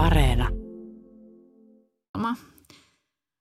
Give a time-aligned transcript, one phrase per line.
[0.00, 0.48] Areena.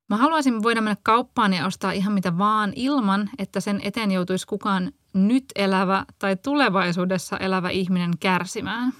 [0.09, 4.48] Mä haluaisin voida mennä kauppaan ja ostaa ihan mitä vaan ilman, että sen eteen joutuisi
[4.48, 8.93] kukaan nyt elävä tai tulevaisuudessa elävä ihminen kärsimään.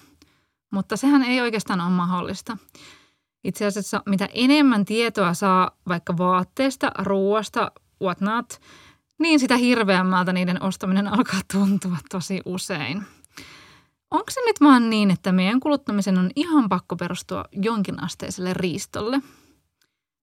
[0.72, 2.58] Mutta sehän ei oikeastaan ole mahdollista.
[3.44, 7.72] Itse asiassa mitä enemmän tietoa saa vaikka vaatteista, ruoasta,
[8.04, 8.62] whatnot,
[9.20, 13.04] niin sitä hirveämmältä niiden ostaminen alkaa tuntua tosi usein.
[14.12, 19.22] Onko se nyt vaan niin, että meidän kuluttamisen on ihan pakko perustua jonkinasteiselle riistolle?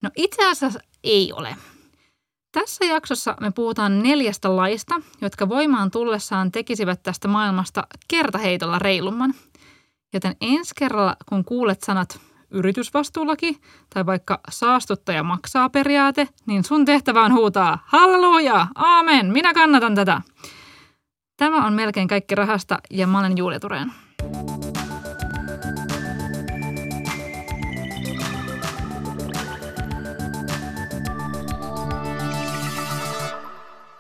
[0.03, 1.57] No itse asiassa ei ole.
[2.53, 9.35] Tässä jaksossa me puhutaan neljästä laista, jotka voimaan tullessaan tekisivät tästä maailmasta kertaheitolla reilumman.
[10.13, 13.61] Joten ensi kerralla, kun kuulet sanat yritysvastuulaki
[13.95, 20.21] tai vaikka saastuttaja maksaa periaate, niin sun tehtävä on huutaa halleluja, aamen, minä kannatan tätä.
[21.37, 23.93] Tämä on melkein kaikki rahasta ja mä olen Julia Tureen.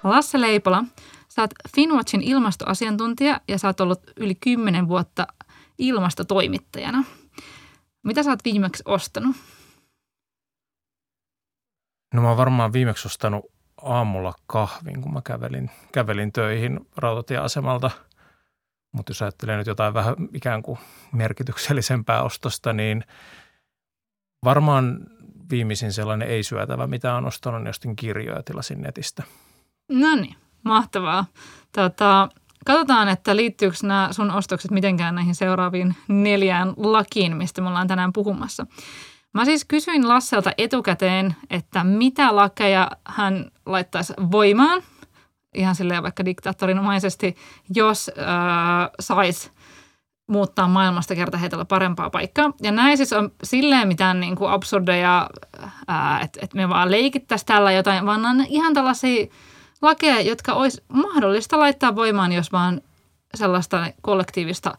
[0.05, 0.84] Lasse Leipola,
[1.29, 5.27] sä oot Finwatchin ilmastoasiantuntija ja sä oot ollut yli 10 vuotta
[5.79, 7.05] ilmastotoimittajana.
[8.05, 9.37] Mitä sä oot viimeksi ostanut?
[12.14, 13.56] No mä oon varmaan viimeksi ostanut
[13.87, 17.91] aamulla kahvin, kun mä kävelin, kävelin töihin rautatieasemalta.
[18.92, 20.79] Mutta jos ajattelee nyt jotain vähän ikään kuin
[21.12, 23.05] merkityksellisempää ostosta, niin
[24.45, 25.01] varmaan
[25.51, 29.23] viimeisin sellainen ei-syötävä, mitä on ostanut, niin ostin kirjoja tilasin netistä.
[29.89, 31.25] No niin, mahtavaa.
[31.73, 32.29] Tota,
[32.67, 38.12] katsotaan, että liittyykö nämä sun ostokset mitenkään näihin seuraaviin neljään lakiin, mistä me ollaan tänään
[38.12, 38.67] puhumassa.
[39.37, 44.83] Mä siis kysyin Lasselta etukäteen, että mitä lakeja hän laittaisi voimaan,
[45.55, 47.37] ihan silleen vaikka diktaattorinomaisesti,
[47.75, 48.25] jos äh,
[49.01, 49.51] saisi
[50.29, 52.53] muuttaa maailmasta kertaheitolla parempaa paikkaa.
[52.62, 55.31] Ja näin siis on silleen mitään niin kuin absurdeja,
[56.23, 59.27] että et me vaan leikittäisiin tällä jotain, vaan on ihan tällaisia
[59.83, 62.80] lakeja, jotka olisi mahdollista laittaa voimaan, jos vaan
[63.35, 64.79] sellaista kollektiivista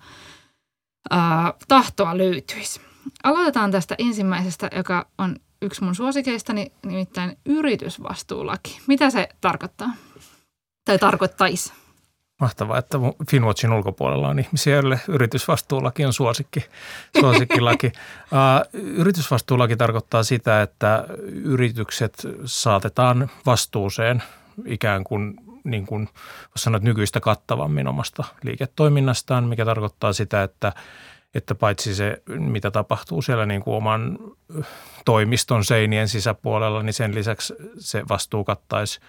[1.10, 2.87] ää, tahtoa löytyisi.
[3.24, 8.80] Aloitetaan tästä ensimmäisestä, joka on yksi mun suosikeistani, nimittäin yritysvastuulaki.
[8.88, 9.90] Mitä se tarkoittaa?
[10.86, 11.74] Tai tarkoittaisi?
[12.42, 12.98] Mahtavaa, että
[13.30, 16.66] Finwatchin ulkopuolella on ihmisiä, joille yritysvastuulaki on suosikki,
[17.20, 17.92] suosikkilaki.
[18.74, 21.06] yritysvastuulaki tarkoittaa sitä, että
[21.44, 24.24] yritykset saatetaan vastuuseen
[24.66, 26.10] ikään kuin, niin kuin
[26.56, 30.74] sanoit, nykyistä kattavammin omasta liiketoiminnastaan, mikä tarkoittaa sitä, että
[31.38, 34.18] että paitsi se, mitä tapahtuu siellä niin kuin oman
[35.06, 39.00] toimiston seinien sisäpuolella, niin sen lisäksi se vastuu kattaisi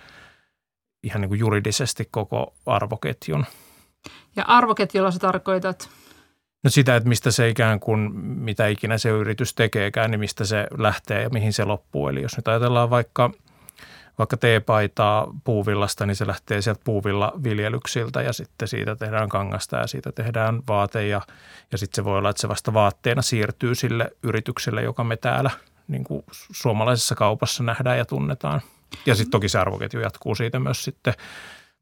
[1.02, 3.46] ihan niin kuin juridisesti koko arvoketjun.
[4.36, 5.88] Ja arvoketjulla sä tarkoitat?
[6.64, 10.66] No sitä, että mistä se ikään kuin, mitä ikinä se yritys tekeekään, niin mistä se
[10.78, 12.08] lähtee ja mihin se loppuu.
[12.08, 13.30] Eli jos nyt ajatellaan vaikka–
[14.18, 19.86] vaikka teepaitaa puuvillasta, niin se lähtee sieltä puuvilla viljelyksiltä ja sitten siitä tehdään kangasta ja
[19.86, 21.20] siitä tehdään vaate ja,
[21.72, 25.50] ja sitten se voi olla, että se vasta vaatteena siirtyy sille yritykselle, joka me täällä
[25.88, 28.60] niin kuin suomalaisessa kaupassa nähdään ja tunnetaan.
[29.06, 31.14] Ja sitten toki se arvoketju jatkuu siitä myös sitten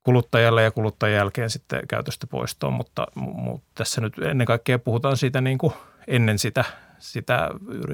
[0.03, 5.41] kuluttajalle ja kuluttajan jälkeen sitten käytöstä poistoon, mutta, mutta tässä nyt ennen kaikkea puhutaan siitä
[5.41, 5.73] niin kuin
[6.07, 6.65] ennen sitä,
[6.99, 7.51] sitä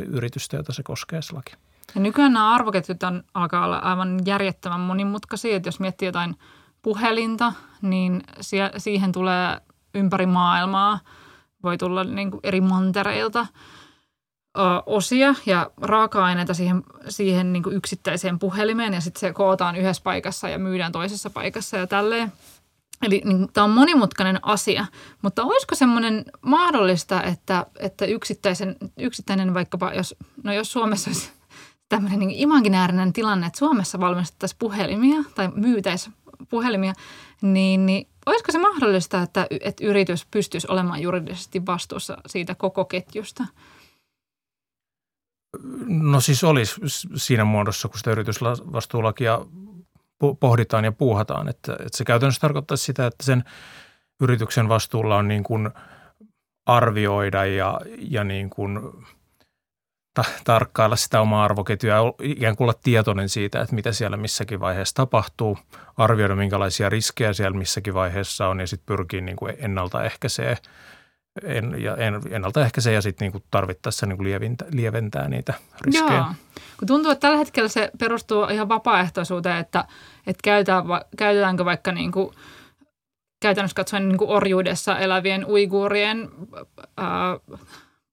[0.06, 1.52] yritystä, jota se koskee se laki.
[1.94, 5.56] Ja nykyään nämä arvoketjut on, alkaa olla aivan järjettömän monimutkaisia.
[5.56, 6.36] Että jos miettii jotain
[6.82, 8.22] puhelinta, niin
[8.76, 9.60] siihen tulee
[9.94, 11.00] ympäri maailmaa.
[11.62, 13.46] Voi tulla niin kuin eri mantereilta
[14.58, 20.02] ö, osia ja raaka-aineita siihen, siihen niin kuin yksittäiseen puhelimeen ja sitten se kootaan yhdessä
[20.02, 22.32] paikassa ja myydään toisessa paikassa ja tälleen.
[23.02, 24.86] Eli niin, tämä on monimutkainen asia,
[25.22, 31.30] mutta olisiko semmoinen mahdollista, että, että yksittäisen, yksittäinen vaikkapa, jos, no jos Suomessa olisi
[31.92, 36.14] tämmöinen niin imaginäärinen tilanne, että Suomessa valmistettaisiin puhelimia tai myytäisiin
[36.48, 36.92] puhelimia,
[37.42, 43.44] niin, niin olisiko se mahdollista, että, että yritys pystyisi olemaan juridisesti vastuussa siitä koko ketjusta?
[45.86, 46.80] No siis olisi
[47.14, 49.40] siinä muodossa, kun sitä yritysvastuulakia
[50.40, 51.48] pohditaan ja puuhataan.
[51.48, 53.44] Että, että se käytännössä tarkoittaa sitä, että sen
[54.20, 55.70] yrityksen vastuulla on niin kuin
[56.66, 58.80] arvioida ja, ja niin kuin–
[60.14, 64.94] ta- tarkkailla sitä omaa arvoketjua ikään kuin olla tietoinen siitä, että mitä siellä missäkin vaiheessa
[64.94, 65.58] tapahtuu,
[65.96, 70.56] arvioida minkälaisia riskejä siellä missäkin vaiheessa on ja sitten pyrkiä niin kuin ennaltaehkäisee
[71.42, 76.12] en, ja en, ennaltaehkäisee ja sitten niin tarvittaessa niin kuin lieventää, niitä riskejä.
[76.12, 76.26] Joo,
[76.78, 79.84] kun tuntuu, että tällä hetkellä se perustuu ihan vapaaehtoisuuteen, että,
[80.26, 80.84] että käytetään,
[81.16, 82.34] käytetäänkö vaikka niin kuin
[83.42, 86.30] käytännössä katsoen niin kuin orjuudessa elävien uiguurien
[86.96, 87.38] ää,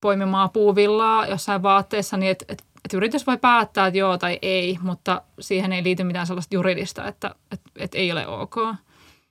[0.02, 4.78] poimimaa puuvillaa jossain vaatteessa, niin että et, et yritys voi päättää, että joo tai ei,
[4.82, 8.56] mutta siihen ei liity mitään sellaista juridista, että et, et ei ole ok.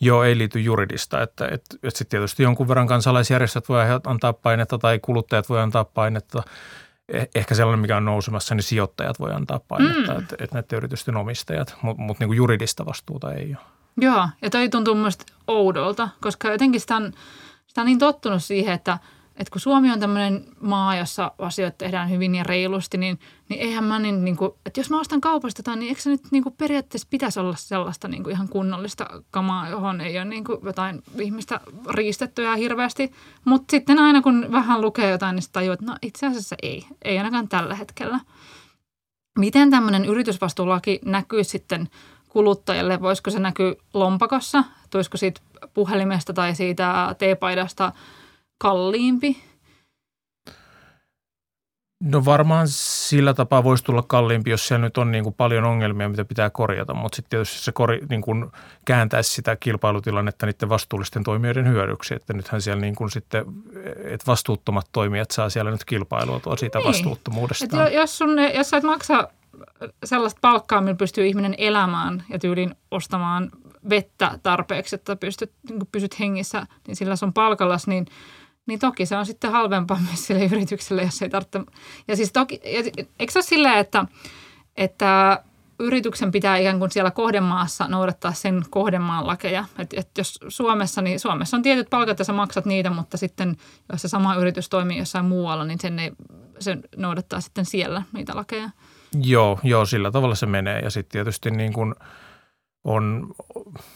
[0.00, 1.22] Joo, ei liity juridista.
[1.22, 5.84] Että, että, että sitten tietysti jonkun verran kansalaisjärjestöt voi antaa painetta tai kuluttajat voi antaa
[5.84, 6.42] painetta.
[7.08, 10.18] Eh, ehkä sellainen, mikä on nousemassa, niin sijoittajat voi antaa painetta, mm.
[10.18, 13.66] että, että näiden yritysten omistajat, mutta mut niin juridista vastuuta ei ole.
[13.96, 17.12] Joo, ja toi tuntuu mielestäni oudolta, koska jotenkin sitä on,
[17.66, 18.98] sitä on niin tottunut siihen, että–
[19.38, 23.18] että kun Suomi on tämmöinen maa, jossa asioita tehdään hyvin ja reilusti, niin,
[23.48, 26.10] niin eihän mä niin, niin kuin, että jos mä ostan kaupasta jotain, niin eikö se
[26.10, 30.24] nyt niin kuin periaatteessa pitäisi olla sellaista niin kuin ihan kunnollista kamaa, johon ei ole
[30.24, 33.12] niin kuin jotain ihmistä riistetty ja hirveästi.
[33.44, 37.18] Mutta sitten aina kun vähän lukee jotain, niin tajuu, että no itse asiassa ei, ei
[37.18, 38.20] ainakaan tällä hetkellä.
[39.38, 41.88] Miten tämmöinen yritysvastuulaki näkyy sitten
[42.28, 43.00] kuluttajalle?
[43.00, 44.64] Voisiko se näkyä lompakossa?
[44.90, 45.40] Tuisiko siitä
[45.74, 47.92] puhelimesta tai siitä teepaidasta–
[48.58, 49.36] kalliimpi?
[52.02, 56.08] No varmaan sillä tapaa voisi tulla kalliimpi, jos siellä nyt on niin kuin paljon ongelmia,
[56.08, 58.46] mitä pitää korjata, mutta sitten tietysti se kori, niin kuin
[58.84, 63.44] kääntäisi sitä kilpailutilannetta niiden vastuullisten toimijoiden hyödyksi, että nythän siellä niin kuin sitten,
[64.04, 66.88] että vastuuttomat toimijat saa siellä nyt kilpailua siitä niin.
[66.88, 67.86] vastuuttomuudesta.
[67.86, 69.28] Et jos, sun, jos sä et maksa
[70.04, 73.50] sellaista palkkaa, millä pystyy ihminen elämään ja tyylin ostamaan
[73.90, 78.06] vettä tarpeeksi, että pystyt, niin pysyt hengissä, niin sillä sun palkallas, niin–
[78.68, 81.60] niin toki se on sitten halvempaa myös sille yritykselle, jos ei tarvitse.
[82.08, 82.60] Ja siis toki,
[83.18, 84.04] eikö se ole silleen, että,
[84.76, 85.42] että
[85.78, 89.64] yrityksen pitää ikään kuin siellä kohdemaassa noudattaa sen kohdemaan lakeja.
[89.78, 93.56] Et, et jos Suomessa, niin Suomessa on tietyt palkat ja sä maksat niitä, mutta sitten
[93.92, 96.12] jos se sama yritys toimii jossain muualla, niin sen, ei,
[96.58, 98.70] sen noudattaa sitten siellä niitä lakeja.
[99.22, 100.80] Joo, joo, sillä tavalla se menee.
[100.80, 101.94] Ja sitten tietysti niin kuin–
[102.88, 103.34] on,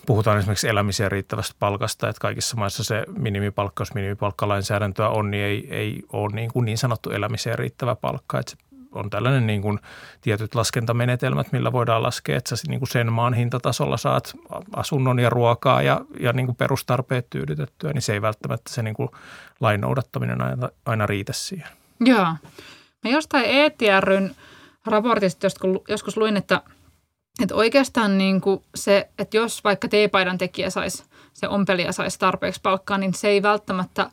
[0.06, 5.68] puhutaan esimerkiksi elämiseen riittävästä palkasta, että kaikissa maissa se minimipalkka, jos minimipalkkalainsäädäntöä on, niin ei,
[5.70, 8.38] ei ole niin, kuin niin sanottu elämiseen riittävä palkka.
[8.38, 8.56] Että se
[8.92, 9.78] on tällainen niin kuin
[10.20, 14.34] tietyt laskentamenetelmät, millä voidaan laskea, että sä niin kuin sen maan hintatasolla saat
[14.76, 18.94] asunnon ja ruokaa ja, ja niin kuin perustarpeet tyydytettyä, niin se ei välttämättä se niin
[18.94, 19.08] kuin
[19.60, 21.68] lain noudattaminen aina, aina riitä siihen.
[22.00, 22.26] Joo.
[23.04, 24.34] Mä jostain ETRyn
[24.86, 25.46] raportista
[25.88, 26.62] joskus luin, että–
[27.40, 32.60] että oikeastaan niin kuin se, että jos vaikka teepaidan tekijä saisi, se ompelija saisi tarpeeksi
[32.62, 34.10] palkkaa, niin se ei välttämättä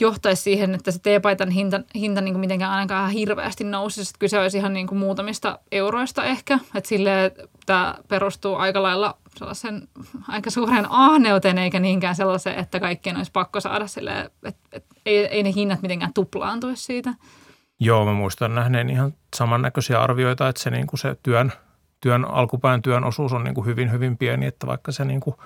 [0.00, 4.10] johtaisi siihen, että se teepaitan hinta, hinta niin kuin mitenkään ainakaan hirveästi nousisi.
[4.10, 6.58] Että kyse olisi ihan niin kuin muutamista euroista ehkä.
[6.74, 7.30] Että silleen
[7.66, 9.88] tämä perustuu aika lailla sellaisen
[10.28, 15.16] aika suuren ahneuteen, eikä niinkään sellaisen, että kaikkien olisi pakko saada silleen, että, että ei,
[15.26, 17.14] ei ne hinnat mitenkään tuplaantuisi siitä.
[17.80, 21.52] Joo, mä muistan nähneen ihan samannäköisiä arvioita, että se, niin kuin se työn–
[22.02, 25.36] työn, alkupään työn osuus on niin kuin hyvin, hyvin pieni, että vaikka se, niin kuin,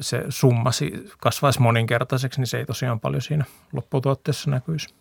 [0.00, 0.70] se summa
[1.18, 4.94] kasvaisi moninkertaiseksi, niin se ei tosiaan paljon siinä lopputuotteessa näkyisi.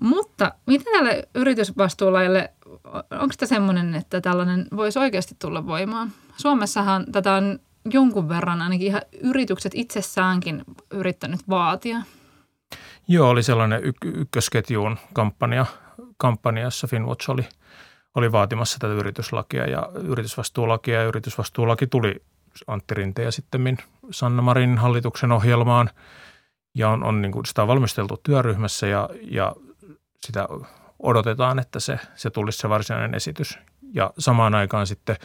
[0.00, 2.52] Mutta mitä tälle yritysvastuulaille,
[2.94, 6.12] onko tämä semmoinen, että tällainen voisi oikeasti tulla voimaan?
[6.36, 7.58] Suomessahan tätä on
[7.92, 11.98] jonkun verran ainakin ihan yritykset itsessäänkin yrittänyt vaatia.
[13.08, 15.66] Joo, oli sellainen y- ykkösketjuun kampanja,
[16.16, 17.48] kampanjassa Finwatch oli–
[18.14, 22.22] oli vaatimassa tätä yrityslakia ja yritysvastuulakia ja yritysvastuulaki tuli
[22.66, 23.78] Antti Rinteen ja sitten
[24.10, 25.90] Sanna Marin hallituksen ohjelmaan
[26.74, 29.54] ja on, on niin kuin sitä on valmisteltu työryhmässä ja, ja
[30.26, 30.48] sitä
[30.98, 33.58] odotetaan, että se, se tulisi se varsinainen esitys.
[33.92, 35.16] Ja samaan aikaan sitten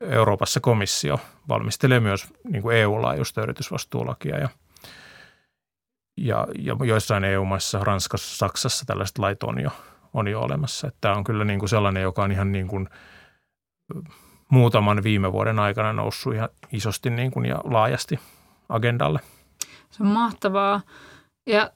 [0.00, 4.48] Euroopassa komissio valmistelee myös niin kuin EU-laajuista yritysvastuulakia ja,
[6.16, 9.70] ja, ja joissain EU-maissa, Ranskassa, Saksassa tällaiset lait on jo–
[10.12, 10.86] on jo olemassa.
[10.86, 12.88] Että tämä on kyllä niin kuin sellainen, joka on ihan niin kuin
[14.50, 18.20] muutaman viime vuoden aikana noussut ihan isosti niin kuin ja laajasti
[18.68, 19.20] agendalle.
[19.90, 20.80] Se on mahtavaa.
[21.46, 21.70] Ja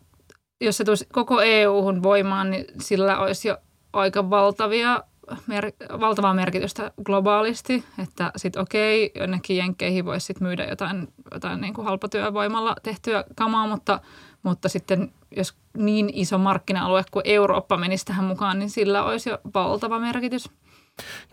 [0.60, 3.56] jos se tulisi koko EU-hun voimaan, niin sillä olisi jo
[3.92, 5.02] aika valtavia,
[5.46, 7.84] mer- valtavaa merkitystä globaalisti.
[8.02, 13.66] Että sitten okei, jonnekin jenkkeihin voisi sit myydä jotain, jotain niin kuin halpatyövoimalla tehtyä kamaa,
[13.66, 14.00] mutta,
[14.44, 19.38] mutta sitten jos niin iso markkina-alue kuin Eurooppa menisi tähän mukaan, niin sillä olisi jo
[19.54, 20.50] valtava merkitys.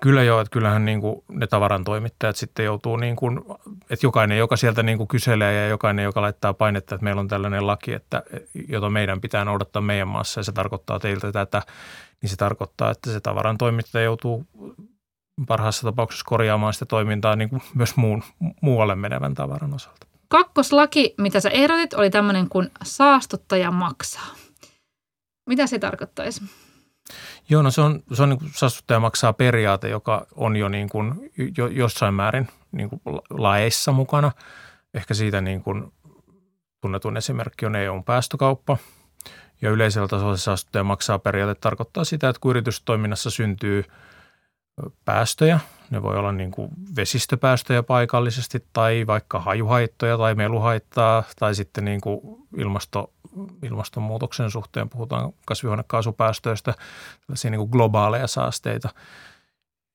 [0.02, 3.40] Kyllä joo, että kyllähän niin kuin ne tavaran toimittajat sitten joutuu, niin kuin,
[3.90, 7.28] että jokainen, joka sieltä niin kuin kyselee ja jokainen, joka laittaa painetta, että meillä on
[7.28, 8.24] tällainen laki, että,
[8.68, 11.62] jota meidän pitää noudattaa meidän maassa ja se tarkoittaa teiltä tätä,
[12.22, 14.46] niin se tarkoittaa, että se tavaran toimittaja joutuu
[15.48, 18.24] parhaassa tapauksessa korjaamaan sitä toimintaa niin kuin myös muun,
[18.62, 20.11] muualle menevän tavaran osalta.
[20.32, 24.36] Kakkoslaki, mitä sä ehdotit, oli tämmöinen kuin saastuttaja maksaa.
[25.50, 26.44] Mitä se tarkoittaisi?
[27.50, 30.90] Joo, no se on, se on niin kuin saastuttaja maksaa periaate, joka on jo niin
[30.90, 34.32] kuin jo, jossain määrin niin kuin laeissa mukana.
[34.94, 35.94] Ehkä siitä niin kuin
[36.82, 38.78] tunnetun esimerkki on EUn päästökauppa,
[39.62, 43.84] Ja yleisellä tasolla se saastuttaja maksaa periaate tarkoittaa sitä, että kun yritystoiminnassa syntyy
[45.06, 45.60] päästöjä,
[45.90, 52.02] ne voi olla niin kuin vesistöpäästöjä paikallisesti tai vaikka hajuhaittoja tai meluhaittaa tai sitten niin
[52.02, 52.22] kuin
[52.58, 53.14] ilmasto,
[53.64, 56.74] ilmastonmuutoksen suhteen puhutaan kasvihuonekaasupäästöistä,
[57.28, 58.90] tällaisia niin kuin globaaleja saasteita–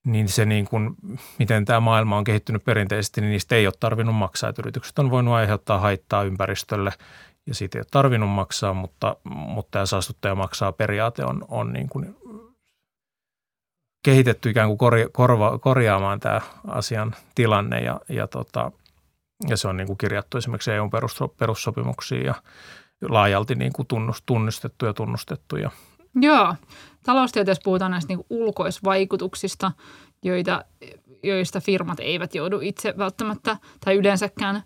[0.07, 0.97] niin se niin kuin,
[1.39, 4.51] miten tämä maailma on kehittynyt perinteisesti, niin niistä ei ole tarvinnut maksaa.
[4.51, 6.93] Että yritykset on voinut aiheuttaa haittaa ympäristölle
[7.47, 11.89] ja siitä ei ole tarvinnut maksaa, mutta, mutta tämä saastuttaja maksaa periaate on, on niin
[11.89, 12.17] kuin
[14.07, 18.73] kehitetty ikään kuin korja, korva, korjaamaan tämä asian tilanne ja, ja, tota,
[19.49, 20.91] ja se on niin kuin kirjattu esimerkiksi EUn
[21.39, 22.35] perussopimuksiin ja
[23.09, 23.89] laajalti niin kuin
[24.27, 25.57] tunnustettu ja tunnustettu.
[25.57, 25.71] Ja.
[26.15, 26.55] Joo,
[27.03, 29.73] taloustieteessä puhutaan näistä niin ulkoisvaikutuksista,
[30.25, 30.65] joita,
[31.23, 34.63] joista firmat eivät joudu itse välttämättä tai yleensäkään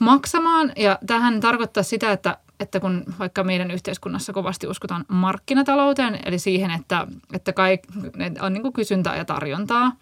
[0.00, 0.72] maksamaan.
[0.76, 6.70] Ja tähän tarkoittaa sitä, että, että kun vaikka meidän yhteiskunnassa kovasti uskotaan markkinatalouteen, eli siihen,
[6.70, 7.80] että, että kaik,
[8.40, 9.92] on niin kysyntää ja tarjontaa,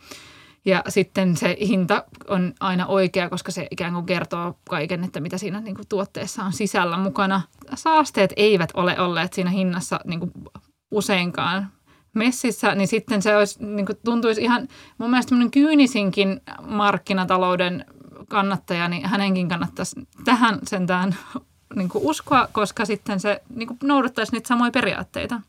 [0.65, 5.39] ja sitten se hinta on aina oikea, koska se ikään kuin kertoo kaiken, että mitä
[5.39, 7.41] siinä niin kuin tuotteessa on sisällä mukana.
[7.75, 10.33] Saasteet eivät ole olleet siinä hinnassa niin kuin
[10.91, 11.69] useinkaan
[12.15, 17.85] messissä, niin sitten se olisi, niin kuin tuntuisi ihan mun mielestä kyynisinkin markkinatalouden
[18.29, 21.17] kannattaja, niin hänenkin kannattaisi tähän sentään
[21.77, 25.41] niin kuin uskoa, koska sitten se niin kuin noudattaisi niitä samoja periaatteita.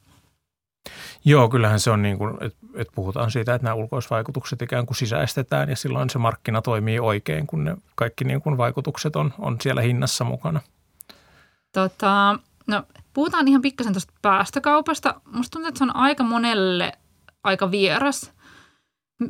[1.26, 4.98] Joo, kyllähän se on niin kuin, että, että puhutaan siitä, että nämä ulkoisvaikutukset ikään kuin
[4.98, 9.58] sisäistetään ja silloin se markkina toimii oikein, kun ne kaikki niin kuin vaikutukset on, on
[9.62, 10.62] siellä hinnassa mukana.
[11.74, 12.84] Tota, no,
[13.14, 15.22] puhutaan ihan pikkasen tuosta päästökaupasta.
[15.26, 16.94] Musta tuntuu, että se on aika monelle
[17.44, 18.32] aika vieras.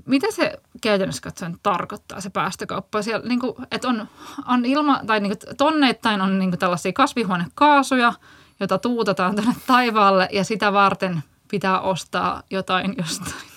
[0.05, 3.01] Mitä se käytännössä katsoen tarkoittaa se päästökauppa?
[3.01, 4.07] Siellä, niin kuin, että on,
[4.47, 8.13] on ilma, tai niin kuin, tonneittain on niin kuin tällaisia kasvihuonekaasuja,
[8.59, 13.49] joita tuutataan tuonne taivaalle ja sitä varten pitää ostaa jotain jostain.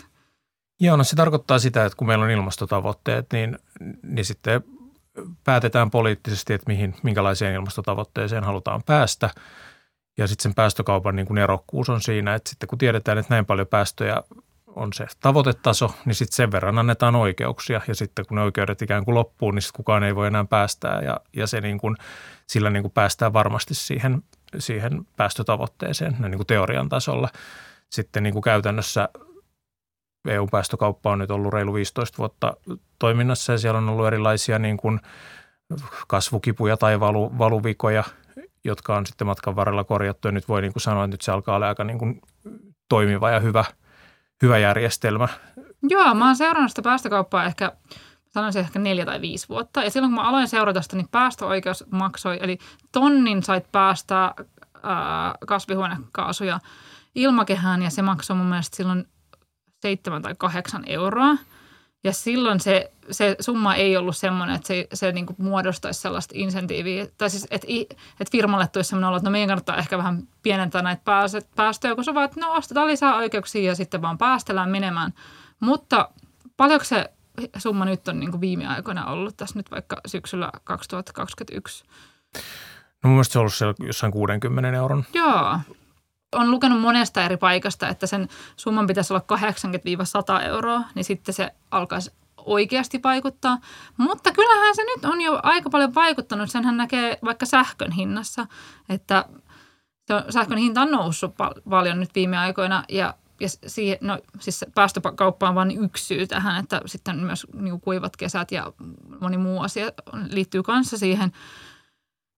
[0.81, 3.59] Joo, no se tarkoittaa sitä, että kun meillä on ilmastotavoitteet, niin,
[4.03, 4.65] niin sitten
[5.45, 9.31] päätetään poliittisesti, että mihin, minkälaiseen ilmastotavoitteeseen halutaan päästä.
[10.19, 13.47] Ja sitten sen päästökaupan niin kuin erokkuus on siinä, että sitten kun tiedetään, että näin
[13.47, 14.23] paljon päästöjä
[14.77, 17.81] on se tavoitetaso, niin sitten sen verran annetaan oikeuksia.
[17.89, 21.01] Ja sitten kun ne oikeudet ikään kuin loppuu, niin sitten kukaan ei voi enää päästää.
[21.01, 21.97] Ja, ja se niin kuin,
[22.47, 24.23] sillä niin kuin päästään varmasti siihen,
[24.59, 27.29] siihen päästötavoitteeseen niin kuin teorian tasolla–
[27.93, 29.09] sitten niin kuin käytännössä
[30.29, 32.57] EU-päästökauppa on nyt ollut reilu 15 vuotta
[32.99, 35.01] toiminnassa ja siellä on ollut erilaisia niin kuin
[36.09, 38.05] kasvukipuja tai valu, valuvikoja,
[38.65, 40.29] jotka on sitten matkan varrella korjattu.
[40.29, 42.21] Ja nyt voi niin kuin sanoa, että nyt se alkaa olla aika niin kuin
[42.89, 43.65] toimiva ja hyvä,
[44.43, 45.29] hyvä järjestelmä.
[45.83, 47.73] Joo, mä oon seurannut sitä päästökauppaa ehkä,
[48.29, 49.85] sanoisin ehkä neljä tai viisi vuotta.
[49.85, 52.59] Ja silloin kun mä aloin seurata sitä, niin päästöoikeus maksoi, eli
[52.93, 54.35] tonnin sait päästää
[54.83, 56.61] ää, kasvihuonekaasuja–
[57.15, 59.09] ilmakehään ja se maksoi mun mielestä silloin
[59.81, 61.37] seitsemän tai kahdeksan euroa.
[62.05, 66.35] Ja silloin se, se summa ei ollut semmoinen, että se, se niin kuin muodostaisi sellaista
[66.37, 67.07] insentiiviä.
[67.19, 67.67] Tai siis, että,
[68.21, 71.03] että firmalle tulisi semmoinen olo, että no meidän kannattaa ehkä vähän pienentää näitä
[71.57, 75.13] päästöjä, kun se vaan, että no ostetaan lisää oikeuksia ja sitten vaan päästellään menemään.
[75.61, 76.09] Mutta
[76.57, 77.11] paljonko se
[77.59, 81.85] summa nyt on niin kuin viime aikoina ollut tässä nyt vaikka syksyllä 2021?
[83.03, 85.59] No mun mielestä se on ollut siellä jossain 60 euron Joo
[86.33, 89.25] on lukenut monesta eri paikasta, että sen summan pitäisi olla
[90.41, 93.59] 80-100 euroa, niin sitten se alkaisi oikeasti vaikuttaa.
[93.97, 96.51] Mutta kyllähän se nyt on jo aika paljon vaikuttanut.
[96.51, 98.47] Senhän näkee vaikka sähkön hinnassa,
[98.89, 99.25] että
[100.31, 105.49] sähkön hinta on noussut pal- paljon nyt viime aikoina ja ja siihen, no, siis päästökauppa
[105.49, 108.73] on vain yksi syy tähän, että sitten myös niin kuivat kesät ja
[109.21, 109.87] moni muu asia
[110.31, 111.33] liittyy kanssa siihen.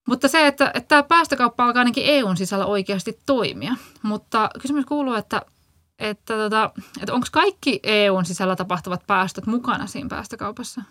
[0.08, 3.75] Mutta se, että, että tämä päästökauppa alkaa ainakin EUn sisällä oikeasti toimia.
[4.02, 5.42] Mutta kysymys kuuluu, että,
[5.99, 6.70] että, tota,
[7.02, 10.82] että onko kaikki EUn sisällä tapahtuvat päästöt mukana siinä päästökaupassa?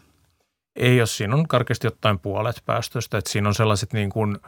[0.76, 3.18] Ei, jos siinä on karkeasti ottaen puolet päästöistä.
[3.18, 4.40] Että siinä on sellaiset niin kuin,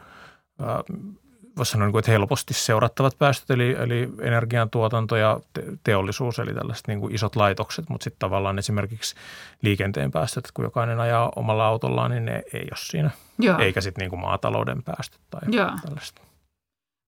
[1.58, 5.40] voisi sanoa, niin että helposti seurattavat päästöt, eli, eli energiantuotanto ja
[5.84, 9.16] teollisuus, eli tällaiset niin kuin isot laitokset, mutta sitten tavallaan esimerkiksi
[9.62, 13.10] liikenteen päästöt, kun jokainen ajaa omalla autollaan, niin ne ei ole siinä.
[13.40, 13.60] Joo.
[13.60, 15.72] Eikä sitten niin kuin maatalouden päästöt tai Joo.
[15.86, 16.22] tällaista.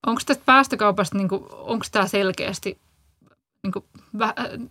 [0.06, 2.78] Onko tästä päästökaupasta, niin kuin, onko tämä selkeästi,
[3.62, 3.84] niin kuin,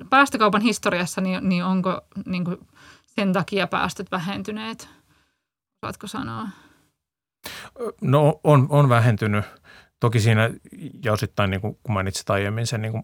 [0.09, 2.67] päästökaupan historiassa, niin, niin onko niin kuin
[3.05, 4.89] sen takia päästöt vähentyneet?
[5.81, 6.47] Saatko sanoa?
[8.01, 9.45] No on, on vähentynyt.
[9.99, 10.49] Toki siinä
[11.03, 13.03] ja osittain, niin kuin kun mainitsit aiemmin sen niin kuin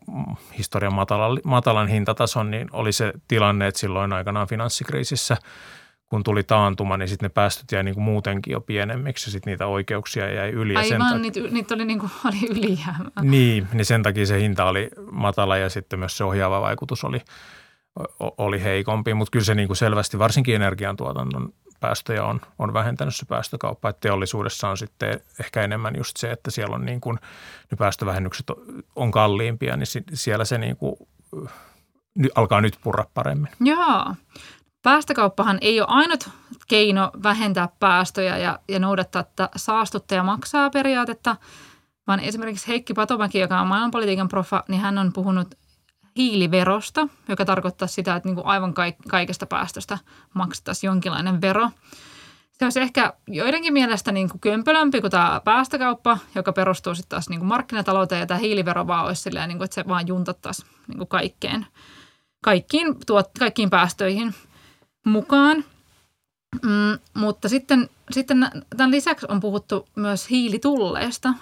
[0.57, 5.37] historian matalan, matalan hintatason, niin oli se tilanne, että silloin aikanaan finanssikriisissä,
[6.09, 9.51] kun tuli taantuma, niin sitten ne päästöt jäi niin kuin muutenkin jo pienemmiksi ja sitten
[9.51, 10.75] niitä oikeuksia jäi yli.
[10.75, 13.11] Aivan, takia, niitä, niitä oli, niin kuin, oli ylijäämää.
[13.21, 17.21] Niin, niin sen takia se hinta oli matala ja sitten myös se ohjaava vaikutus oli,
[18.19, 21.53] oli heikompi, mutta kyllä se niin kuin selvästi varsinkin energiantuotannon
[21.83, 23.89] päästöjä on, on vähentänyt se päästökauppa.
[23.89, 27.19] Että teollisuudessa on sitten ehkä enemmän just se, että siellä on niin kuin,
[27.71, 28.45] ne päästövähennykset
[28.95, 30.95] on kalliimpia, niin siellä se niin kuin,
[32.35, 33.51] alkaa nyt purra paremmin.
[33.59, 34.15] Joo.
[34.83, 36.29] Päästökauppahan ei ole ainut
[36.67, 41.35] keino vähentää päästöjä ja, ja noudattaa tätä saastuttaja maksaa periaatetta,
[42.07, 45.55] vaan esimerkiksi Heikki Patomäki, joka on maailmanpolitiikan profa, niin hän on puhunut
[46.17, 48.73] hiiliverosta, joka tarkoittaa sitä, että niin kuin aivan
[49.07, 49.97] kaikesta päästöstä
[50.33, 51.69] maksettaisiin jonkinlainen vero.
[52.51, 57.29] Se olisi ehkä joidenkin mielestä niin kuin kömpelömpi kuin tämä päästökauppa, joka perustuu sitten taas
[57.29, 60.69] niin kuin markkinatalouteen ja tämä hiilivero vaan olisi silleen, niin kuin, että se vaan juntattaisiin
[60.87, 61.65] niin kuin kaikkeen,
[62.43, 64.33] kaikkiin, tuot, kaikkiin päästöihin
[65.05, 65.63] mukaan.
[66.61, 71.33] Mm, mutta sitten, sitten tämän lisäksi on puhuttu myös hiilitulleista.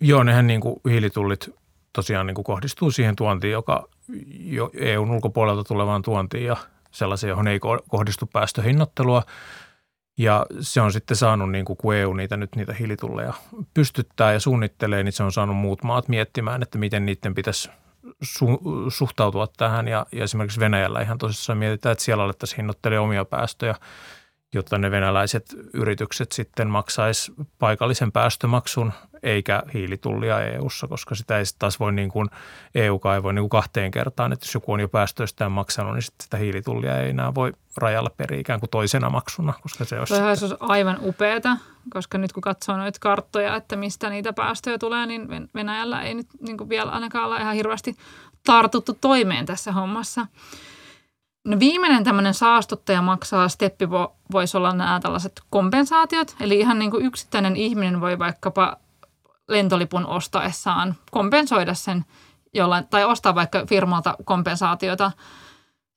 [0.00, 1.57] Joo, nehän niin kuin hiilitullit
[1.92, 3.88] tosiaan niin kuin kohdistuu siihen tuontiin, joka
[4.38, 6.56] jo EUn ulkopuolelta tulevaan tuontiin ja
[6.90, 9.22] sellaiseen, johon ei kohdistu päästöhinnottelua.
[10.18, 13.32] Ja se on sitten saanut, niin kuin kun EU niitä nyt niitä hiilitulleja
[13.74, 17.70] pystyttää ja suunnittelee, niin se on saanut muut maat miettimään, että miten niiden pitäisi
[18.24, 19.88] su- suhtautua tähän.
[19.88, 23.74] Ja, ja esimerkiksi Venäjällä ihan tosissaan mietitään, että siellä alettaisiin hinnoittelemaan omia päästöjä–
[24.54, 28.92] jotta ne venäläiset yritykset sitten maksaisi paikallisen päästömaksun
[29.22, 32.28] eikä hiilitullia EU-ssa, koska sitä ei taas voi niin kuin
[32.74, 36.02] EU-kaan ei voi niin kuin kahteen kertaan, että jos joku on jo päästöistään maksanut, niin
[36.02, 40.14] sitten sitä hiilitullia ei enää voi rajalla peri ikään kuin toisena maksuna, koska se olisi...
[40.14, 41.56] Tämä olisi aivan upeata,
[41.90, 46.26] koska nyt kun katsoo noita karttoja, että mistä niitä päästöjä tulee, niin Venäjällä ei nyt
[46.40, 47.96] niin kuin vielä ainakaan olla ihan hirveästi
[48.46, 50.26] tartuttu toimeen tässä hommassa.
[51.44, 56.36] No viimeinen tämmöinen saastuttaja maksaa steppi vo, voisi olla nämä tällaiset kompensaatiot.
[56.40, 58.76] Eli ihan niin kuin yksittäinen ihminen voi vaikkapa
[59.48, 62.04] lentolipun ostaessaan kompensoida sen
[62.54, 65.12] jollain, tai ostaa vaikka firmalta kompensaatiota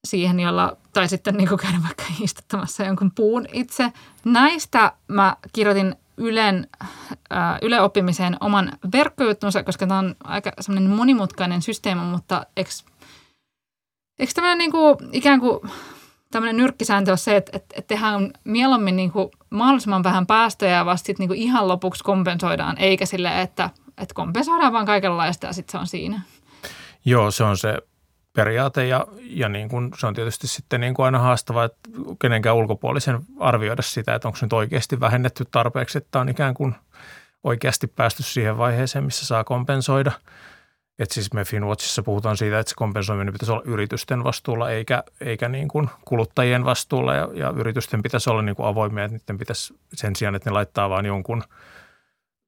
[0.07, 3.93] siihen, jolla, tai sitten niin käydä vaikka istuttamassa jonkun puun itse.
[4.25, 6.67] Näistä mä kirjoitin Ylen,
[7.33, 12.45] äh, Yle oppimiseen oman verkkojuttunsa, koska tämä on aika semmoinen monimutkainen systeemi, mutta
[14.19, 15.71] Eikö tämmöinen niin kuin, ikään kuin
[16.31, 20.85] tämmöinen nyrkkisääntö on se, että, että, että tehdään mieluummin niin kuin mahdollisimman vähän päästöjä ja
[20.85, 25.71] vasta niin kuin ihan lopuksi kompensoidaan, eikä sille, että, että kompensoidaan vaan kaikenlaista ja sitten
[25.71, 26.21] se on siinä.
[27.05, 27.77] Joo, se on se
[28.33, 31.89] periaate ja, ja niin kuin se on tietysti sitten niin kuin aina haastavaa, että
[32.21, 36.75] kenenkään ulkopuolisen arvioida sitä, että onko nyt oikeasti vähennetty tarpeeksi, että on ikään kuin
[37.43, 40.11] oikeasti päästy siihen vaiheeseen, missä saa kompensoida–
[41.01, 45.49] että siis me Finwatchissa puhutaan siitä, että se kompensoiminen pitäisi olla yritysten vastuulla eikä, eikä
[45.49, 49.73] niin kuin kuluttajien vastuulla ja, ja yritysten pitäisi olla niin kuin avoimia, että niiden pitäisi
[49.93, 51.43] sen sijaan, että ne laittaa vain jonkun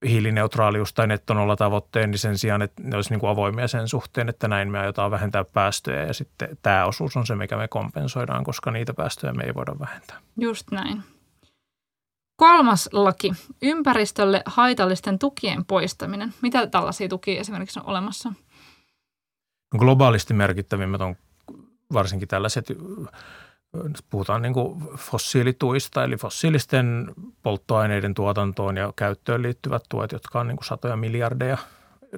[0.06, 4.30] hiilineutraalius- tai nettonolla tavoitteen, niin sen sijaan, että ne olisi niin kuin avoimia sen suhteen,
[4.30, 8.44] että näin me aiotaan vähentää päästöjä ja sitten tämä osuus on se, mikä me kompensoidaan,
[8.44, 10.20] koska niitä päästöjä me ei voida vähentää.
[10.38, 11.04] Just näin.
[12.36, 16.34] Kolmas laki, ympäristölle haitallisten tukien poistaminen.
[16.42, 18.34] Mitä tällaisia tukia esimerkiksi on olemassa?
[19.78, 21.16] Globaalisti merkittävimmät on
[21.94, 22.68] varsinkin tällaiset,
[24.10, 27.12] puhutaan niin kuin fossiilituista, eli fossiilisten
[27.44, 31.58] polttoaineiden tuotantoon ja käyttöön liittyvät tuet, jotka on niin kuin satoja miljardeja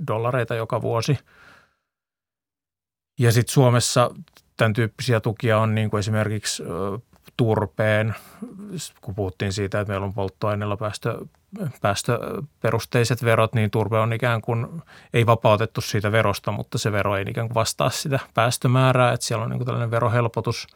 [0.08, 1.20] dollareita joka vuosi.
[3.20, 4.12] Ja sitten Suomessa
[4.58, 6.63] tämän tyyppisiä tukia on niin kuin esimerkiksi
[7.38, 8.15] turpeen,
[9.02, 11.17] kun puhuttiin siitä, että meillä on polttoaineella päästö,
[11.82, 14.82] päästöperusteiset verot, niin turve on ikään kuin,
[15.13, 19.43] ei vapautettu siitä verosta, mutta se vero ei ikään kuin vastaa sitä päästömäärää, että siellä
[19.43, 20.67] on niin kuin tällainen verohelpotus.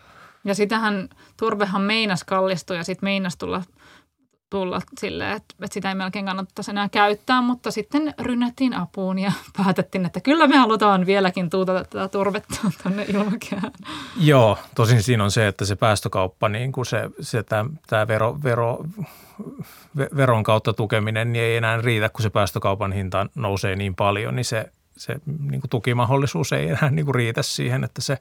[0.45, 3.61] Ja sitähän turvehan meinas kallistua ja sitten meinas tulla
[4.49, 9.31] tulla silleen, että, että sitä ei melkein kannattaisi enää käyttää, mutta sitten rynnättiin apuun ja
[9.57, 13.71] päätettiin, että kyllä me halutaan vieläkin tuutata tätä turvetta tuonne ilmakehään.
[14.17, 17.43] Joo, tosin siinä on se, että se päästökauppa, niin kuin se, se
[17.87, 18.83] tämä vero, vero,
[20.15, 24.45] veron kautta tukeminen niin ei enää riitä, kun se päästökaupan hinta nousee niin paljon, niin
[24.45, 28.17] se se niin kuin tukimahdollisuus ei enää niin kuin riitä siihen, että se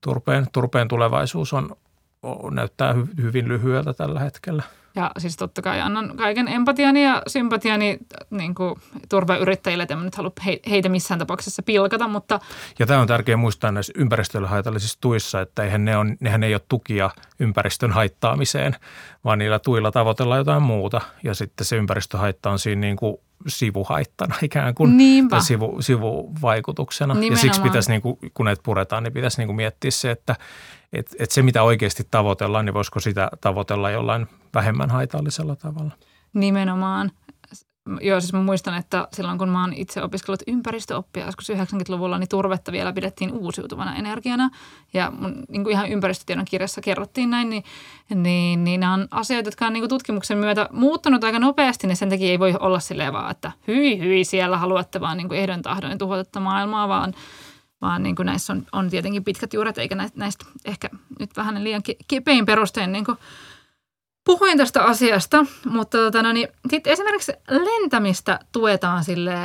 [0.00, 1.76] turpeen, turpeen tulevaisuus on,
[2.22, 4.62] on näyttää hy, hyvin lyhyeltä tällä hetkellä.
[4.96, 7.98] Ja siis totta kai annan kaiken empatiani ja sympatiani
[8.30, 8.74] niin kuin
[9.08, 10.32] turvayrittäjille, että en nyt halua
[10.70, 12.40] heitä missään tapauksessa pilkata, mutta...
[12.78, 16.54] Ja tämä on tärkeää muistaa näissä ympäristölle haitallisissa tuissa, että eihän ne on, nehän ei
[16.54, 18.76] ole tukia ympäristön haittaamiseen,
[19.24, 21.00] vaan niillä tuilla tavoitellaan jotain muuta.
[21.22, 25.30] Ja sitten se ympäristöhaitta on siinä niin kuin sivuhaittana ikään kuin Niinpä.
[25.30, 27.14] tai sivu, sivuvaikutuksena.
[27.14, 27.32] Nimenomaan.
[27.32, 30.36] Ja siksi pitäisi, niin kuin, kun näitä puretaan, niin pitäisi niin kuin miettiä se, että
[30.92, 35.92] et, et se mitä oikeasti tavoitellaan, niin voisiko sitä tavoitella jollain vähemmän haitallisella tavalla.
[36.32, 37.10] Nimenomaan.
[38.00, 42.28] Joo, siis mä muistan, että silloin kun mä oon itse opiskellut ympäristöoppia joskus 90-luvulla, niin
[42.28, 44.50] turvetta vielä pidettiin uusiutuvana energiana.
[44.94, 47.64] Ja mun niin kuin ihan ympäristötiedon kirjassa kerrottiin näin, niin,
[48.14, 51.96] niin, niin nämä on asioita, jotka on niin kuin tutkimuksen myötä muuttunut aika nopeasti, niin
[51.96, 55.40] sen takia ei voi olla silleen vaan, että hyi hyi siellä haluatte vaan niin kuin
[55.40, 57.14] ehdon tahdon tuhota tätä maailmaa, vaan,
[57.80, 60.88] vaan niin kuin näissä on, on tietenkin pitkät juuret, eikä näistä, näistä ehkä
[61.20, 63.18] nyt vähän liian ke- kepein perustein niin kuin
[64.26, 69.38] puhuin tästä asiasta, mutta tota, no niin, sit esimerkiksi lentämistä tuetaan sille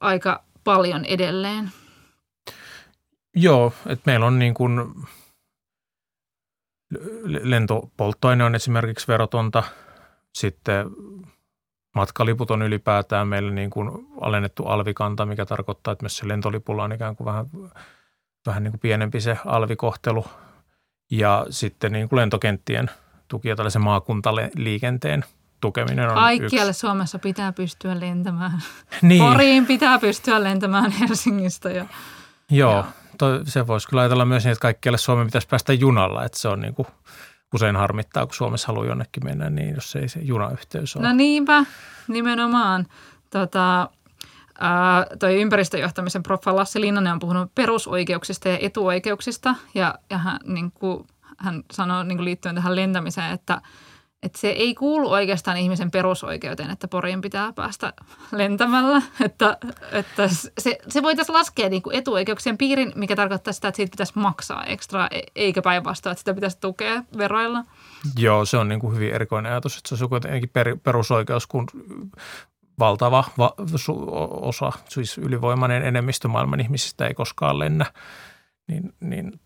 [0.00, 1.70] aika paljon edelleen.
[3.36, 4.94] Joo, että meillä on niin kuin
[7.42, 9.62] lentopolttoaine on esimerkiksi verotonta,
[10.34, 10.86] sitten
[11.94, 16.92] matkaliput on ylipäätään meillä niin kuin alennettu alvikanta, mikä tarkoittaa, että myös se lentolipulla on
[16.92, 17.46] ikään kuin vähän,
[18.46, 20.26] vähän niin kuin pienempi se alvikohtelu.
[21.10, 22.90] Ja sitten niin kuin lentokenttien
[23.28, 25.24] tuki ja tällaisen maakuntaliikenteen
[25.60, 26.80] tukeminen on Kaikkialle yksi.
[26.80, 28.62] Suomessa pitää pystyä lentämään.
[29.02, 31.70] Niin, Poriin pitää pystyä lentämään Helsingistä.
[31.70, 31.86] Ja,
[32.50, 32.72] joo.
[32.72, 32.84] Joo.
[33.18, 36.48] Toi, se voisi kyllä ajatella myös niin, että kaikkialle Suomeen pitäisi päästä junalla, että se
[36.48, 36.88] on niin kuin
[37.54, 41.08] usein harmittaa, kun Suomessa haluaa jonnekin mennä, niin jos ei se junayhteys ole.
[41.08, 41.64] no niinpä,
[42.08, 42.86] nimenomaan.
[43.30, 43.88] Tota,
[44.60, 49.54] ää, toi ympäristöjohtamisen proffa Lassi Linnanen on puhunut perusoikeuksista ja etuoikeuksista.
[49.74, 51.06] Ja, ja hän, niin kuin,
[51.38, 53.60] hän sanoo niin kuin liittyen tähän lentämiseen, että,
[54.22, 57.92] että se ei kuulu oikeastaan ihmisen perusoikeuteen, että Poriin pitää päästä
[58.32, 59.02] lentämällä.
[59.24, 59.56] Että,
[59.92, 64.12] että se, se voitaisiin laskea niin kuin etuoikeuksien piirin, mikä tarkoittaa sitä, että siitä pitäisi
[64.14, 67.64] maksaa ekstra, e- eikä päinvastoin, että sitä pitäisi tukea veroilla.
[68.18, 71.66] Joo, se on niin kuin hyvin erikoinen ajatus, että se on kuitenkin per, perusoikeus, kun
[72.78, 77.86] valtava va, su, osa, siis ylivoimainen enemmistö maailman ihmisistä ei koskaan lennä.
[78.68, 79.40] Niin, niin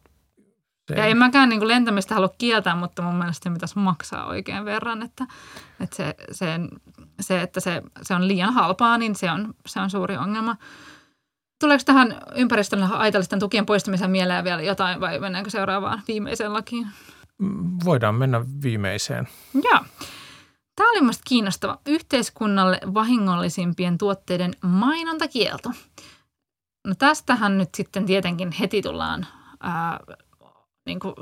[0.88, 4.26] se, Ja en mäkään niin kuin lentämistä halua kieltää, mutta mun mielestä se pitäisi maksaa
[4.26, 5.26] oikein verran, että,
[5.80, 6.46] että se, se,
[7.20, 10.56] se, että se, se on liian halpaa, niin se on, se on suuri ongelma.
[11.60, 16.86] Tuleeko tähän ympäristölle haitallisten tukien poistamiseen mieleen vielä jotain vai mennäänkö seuraavaan viimeiseen lakiin?
[17.84, 19.28] voidaan mennä viimeiseen.
[19.54, 19.80] Joo.
[20.76, 21.78] Tämä oli mielestäni kiinnostava.
[21.86, 25.70] Yhteiskunnalle vahingollisimpien tuotteiden mainontakielto.
[26.86, 29.26] No tästähän nyt sitten tietenkin heti tullaan
[29.60, 30.00] ää,
[30.86, 31.14] niin kuin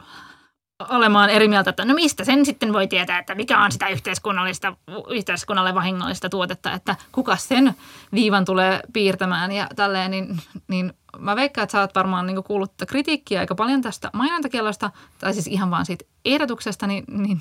[0.89, 4.77] olemaan eri mieltä, että no mistä sen sitten voi tietää, että mikä on sitä yhteiskunnallista,
[5.11, 7.75] yhteiskunnalle vahingollista tuotetta, että kuka sen
[8.15, 12.73] viivan tulee piirtämään ja tälleen, niin, niin mä veikkaan, että sä oot varmaan niin kuullut
[12.87, 17.41] kritiikkiä aika paljon tästä mainontakielosta, tai siis ihan vaan siitä ehdotuksesta, niin, niin,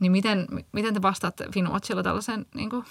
[0.00, 2.84] niin miten, miten te vastaatte Finwatchilla tällaiseen niin kuin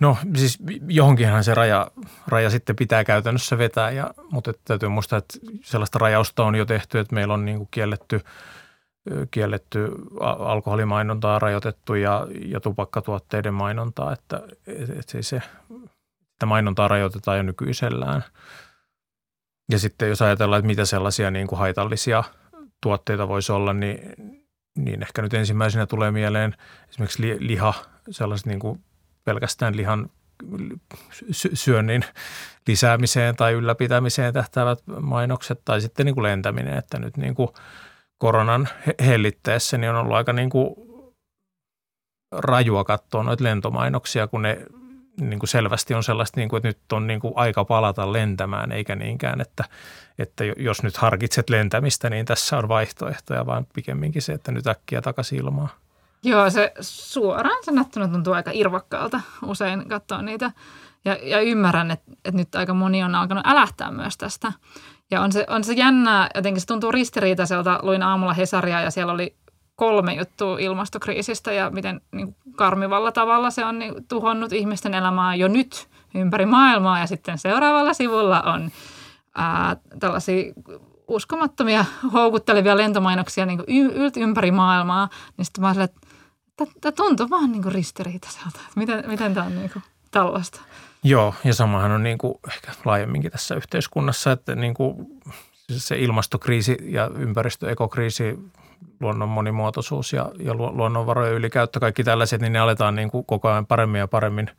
[0.00, 1.90] No siis johonkinhan se raja,
[2.26, 6.64] raja sitten pitää käytännössä vetää, ja, mutta että täytyy muistaa, että sellaista rajausta on jo
[6.64, 8.20] tehty, että meillä on niin kuin kielletty,
[9.30, 9.88] kielletty
[10.20, 15.42] alkoholimainontaa rajoitettu ja, ja tupakkatuotteiden mainontaa, että, että se,
[16.32, 18.24] että mainontaa rajoitetaan jo nykyisellään.
[19.70, 22.24] Ja sitten jos ajatellaan, että mitä sellaisia niin kuin haitallisia
[22.82, 23.98] tuotteita voisi olla, niin,
[24.76, 26.56] niin ehkä nyt ensimmäisenä tulee mieleen
[26.88, 27.74] esimerkiksi liha,
[28.10, 28.84] sellaiset niin kuin
[29.24, 30.10] pelkästään lihan
[31.54, 32.04] syönnin
[32.66, 37.48] lisäämiseen tai ylläpitämiseen tähtävät mainokset tai sitten niin kuin lentäminen, että nyt niin kuin
[38.18, 38.68] koronan
[39.04, 40.74] hellitteessä niin on ollut aika niin kuin
[42.32, 44.66] rajua katsoa noita lentomainoksia, kun ne
[45.20, 48.72] niin kuin selvästi on sellaista, niin kuin, että nyt on niin kuin aika palata lentämään,
[48.72, 49.64] eikä niinkään, että,
[50.18, 55.02] että jos nyt harkitset lentämistä, niin tässä on vaihtoehtoja, vaan pikemminkin se, että nyt äkkiä
[55.02, 55.83] takaisin ilmaa.
[56.24, 60.50] Joo, se suoraan sanottuna tuntuu aika irvokkaalta usein katsoa niitä.
[61.04, 64.52] Ja, ja ymmärrän, että, että nyt aika moni on alkanut älähtää myös tästä.
[65.10, 67.78] Ja on se, on se jännää, jotenkin se tuntuu ristiriitaiselta.
[67.82, 69.36] Luin aamulla Hesaria ja siellä oli
[69.76, 75.48] kolme juttua ilmastokriisistä ja miten niin karmivalla tavalla se on niin, tuhonnut ihmisten elämää jo
[75.48, 76.98] nyt ympäri maailmaa.
[76.98, 78.70] Ja sitten seuraavalla sivulla on
[79.34, 80.52] ää, tällaisia
[81.08, 85.08] uskomattomia houkuttelevia lentomainoksia niin ylti ympäri maailmaa.
[85.36, 86.00] Niin sitten mä olin, että
[86.56, 88.60] tämä tuntuu vaan niin ristiriitaiselta.
[88.76, 90.60] Miten, miten tämä on niin kuin tällaista?
[91.02, 94.96] Joo, ja samahan on niin kuin ehkä laajemminkin tässä yhteiskunnassa, että niin kuin
[95.70, 98.38] se ilmastokriisi ja ympäristöekokriisi,
[99.00, 103.66] luonnon monimuotoisuus ja, ja luonnonvarojen ylikäyttö, kaikki tällaiset, niin ne aletaan niin kuin koko ajan
[103.66, 104.50] paremmin ja paremmin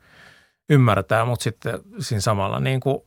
[0.70, 2.98] ymmärtää, mutta sitten siinä samalla niin kuin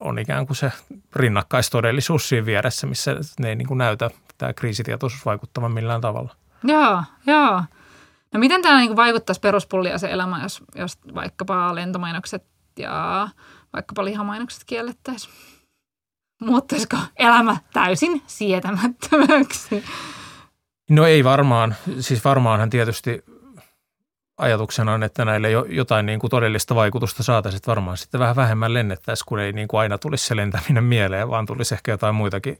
[0.00, 0.72] on ikään kuin se
[1.16, 6.34] rinnakkaistodellisuus siinä vieressä, missä ne ei niin kuin näytä tämä kriisitietoisuus vaikuttavan millään tavalla.
[6.64, 7.62] Joo, joo.
[8.34, 12.44] No miten tämä niin vaikuttaisi peruspulliaisen elämään, jos, jos vaikkapa lentomainokset
[12.78, 13.28] ja
[13.72, 15.34] vaikkapa lihamainokset kiellettäisiin?
[16.40, 19.84] Muuttuisiko elämä täysin sietämättömäksi?
[20.90, 21.74] No ei varmaan.
[22.00, 23.24] Siis varmaanhan tietysti
[24.38, 28.74] ajatuksena on, että näille jo, jotain niin kuin todellista vaikutusta saataisiin, varmaan sitten vähän vähemmän
[28.74, 32.58] lennettäisiin, kun ei niin kuin aina tulisi se lentäminen mieleen, vaan tulisi ehkä jotain muitakin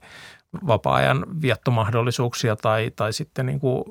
[0.66, 3.84] vapaa-ajan viettomahdollisuuksia tai, tai sitten niin kuin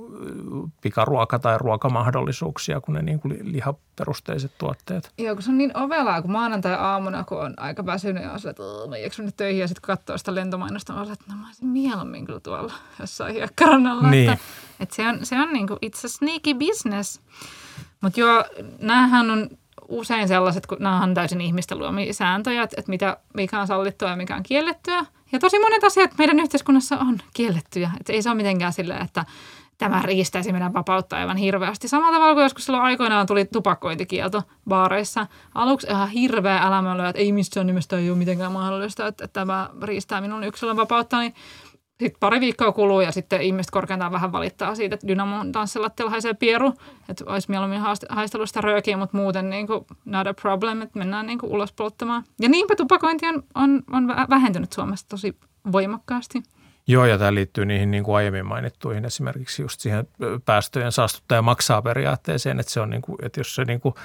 [0.81, 5.11] pikaruoka- tai ruokamahdollisuuksia kuin ne niin kuin lihaperusteiset tuotteet.
[5.17, 8.51] Joo, kun se on niin ovelaa, kun maanantai-aamuna, kun on aika väsynyt ja on sille,
[8.51, 11.67] että mä nyt töihin ja sitten kun katsoo sitä lentomainosta, on että no mä olisin
[11.67, 14.09] mieluummin kyllä tuolla jossain hiekkarannalla.
[14.09, 14.31] Niin.
[14.31, 14.45] Että,
[14.79, 17.21] että se on, se on niin kuin, it's a sneaky business.
[18.01, 18.45] Mutta joo,
[18.79, 19.49] näähän on
[19.87, 24.09] usein sellaiset, kun nämä on täysin ihmisten luomia sääntöjä, että, että mitä, mikä on sallittua
[24.09, 25.05] ja mikä on kiellettyä.
[25.31, 27.91] Ja tosi monet asiat meidän yhteiskunnassa on kiellettyjä.
[27.99, 29.25] Että ei se ole mitenkään silleen, että
[29.77, 31.87] tämä riistäisi meidän vapautta aivan hirveästi.
[31.87, 35.27] Samalla tavalla kuin joskus silloin aikoinaan tuli tupakointikielto baareissa.
[35.55, 40.21] Aluksi ihan hirveä elämä että ei missään nimessä ei ole mitenkään mahdollista, että tämä riistää
[40.21, 41.19] minun yksilön vapautta.
[41.19, 41.33] Niin
[41.99, 46.33] sitten pari viikkoa kuluu ja sitten ihmiset korkeintaan vähän valittaa siitä, että Dynamon tanssilattialla haisee
[46.33, 46.73] pieru.
[47.09, 51.25] Että olisi mieluummin haistellut sitä röökiä, mutta muuten niin kuin not a problem, että mennään
[51.25, 52.23] niin kuin ulos polttamaan.
[52.39, 55.35] Ja niinpä tupakointi on, on, on vähentynyt Suomessa tosi
[55.71, 56.43] voimakkaasti.
[56.87, 60.07] Joo, ja tämä liittyy niihin niin kuin aiemmin mainittuihin esimerkiksi just siihen
[60.45, 63.95] päästöjen saastuttaja maksaa periaatteeseen, että se on niin kuin, että jos se niin kuin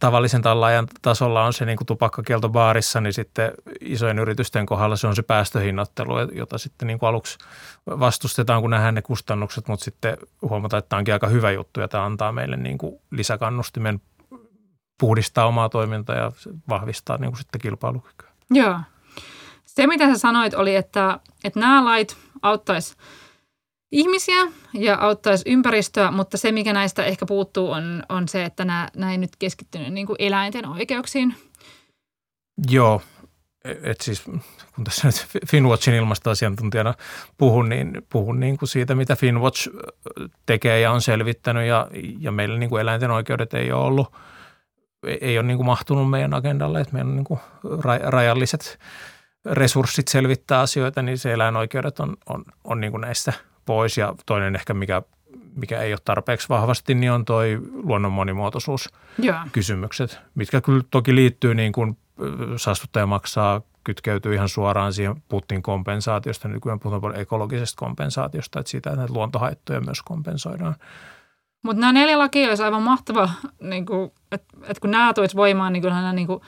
[0.00, 5.06] tavallisen tallaajan tasolla on se niin kuin tupakkakielto baarissa, niin sitten isojen yritysten kohdalla se
[5.06, 7.38] on se päästöhinnoittelu, jota sitten niin kuin aluksi
[7.86, 11.88] vastustetaan, kun nähdään ne kustannukset, mutta sitten huomataan, että tämä onkin aika hyvä juttu ja
[11.88, 14.00] tämä antaa meille niin kuin lisäkannustimen
[15.00, 16.32] puhdistaa omaa toimintaa ja
[16.68, 18.28] vahvistaa niin kuin sitten kilpailukykyä.
[18.50, 18.80] Joo.
[19.64, 22.96] Se, mitä sä sanoit, oli, että, että nämä lait auttaisi
[23.94, 28.88] ihmisiä ja auttaisi ympäristöä, mutta se, mikä näistä ehkä puuttuu, on, on se, että nämä,
[28.96, 31.34] nämä ei nyt keskittynyt niin kuin eläinten oikeuksiin.
[32.70, 33.02] Joo,
[33.82, 34.22] et siis
[34.74, 36.94] kun tässä nyt Finwatchin ilmastoasiantuntijana
[37.38, 39.68] puhun, niin puhun niin kuin siitä, mitä Finwatch
[40.46, 44.12] tekee ja on selvittänyt ja, ja meillä niin kuin eläinten oikeudet ei ole ollut,
[45.20, 47.40] ei ole niin kuin mahtunut meidän agendalle, että meillä on niin kuin
[48.02, 48.78] rajalliset
[49.44, 53.32] resurssit selvittää asioita, niin se eläinoikeudet on, on, on niin kuin näistä–
[53.64, 55.02] pois ja toinen ehkä mikä,
[55.56, 58.88] mikä ei ole tarpeeksi vahvasti, niin on toi luonnon monimuotoisuus
[59.52, 61.98] kysymykset, mitkä kyllä toki liittyy niin kuin
[62.56, 66.48] saastuttaja maksaa, kytkeytyy ihan suoraan siihen Putin kompensaatiosta.
[66.48, 70.76] Nykyään puhutaan paljon ekologisesta kompensaatiosta, että siitä että luontohaittoja myös kompensoidaan.
[71.62, 73.86] Mutta nämä neljä lakia olisi aivan mahtava, niin
[74.32, 76.40] että et kun nämä tulisi voimaan, niin kyllähän nämä niin kuin,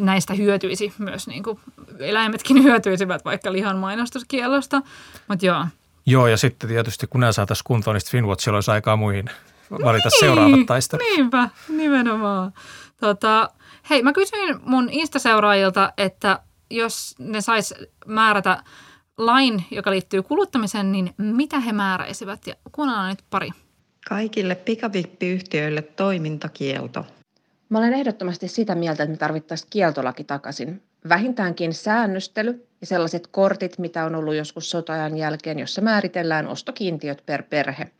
[0.00, 1.26] näistä hyötyisi myös.
[1.26, 1.60] Niin kuin,
[1.98, 4.82] eläimetkin hyötyisivät vaikka lihan mainostuskielosta.
[5.28, 5.66] Mutta joo,
[6.06, 9.30] Joo, ja sitten tietysti kun nämä saataisiin kuntoon, niin Finwatchilla olisi aikaa muihin
[9.70, 11.06] valita niin, seuraavat taistelut.
[11.16, 12.52] Niinpä, nimenomaan.
[13.00, 13.50] Tota,
[13.90, 17.74] hei, mä kysyin mun Insta-seuraajilta, että jos ne sais
[18.06, 18.62] määrätä
[19.18, 22.46] lain, joka liittyy kuluttamiseen, niin mitä he määräisivät?
[22.46, 23.50] Ja kuunnellaan nyt pari.
[24.08, 27.06] Kaikille pikavippiyhtiöille toimintakielto.
[27.68, 30.82] Mä olen ehdottomasti sitä mieltä, että me tarvittaisiin kieltolaki takaisin.
[31.08, 37.42] Vähintäänkin säännöstely ja sellaiset kortit, mitä on ollut joskus sotajan jälkeen, jossa määritellään ostokiintiöt per
[37.42, 37.90] perhe.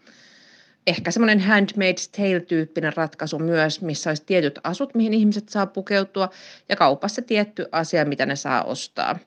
[0.86, 6.30] Ehkä semmoinen Handmaid's Tale-tyyppinen ratkaisu myös, missä olisi tietyt asut, mihin ihmiset saa pukeutua,
[6.68, 9.18] ja kaupassa tietty asia, mitä ne saa ostaa.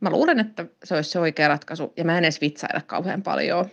[0.00, 3.66] Mä luulen, että se olisi se oikea ratkaisu, ja mä en edes vitsailla kauhean paljon.